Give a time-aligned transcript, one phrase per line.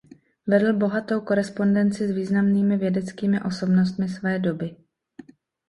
[0.47, 4.75] Vedl bohatou korespondenci s významnými vědeckými osobnostmi své doby.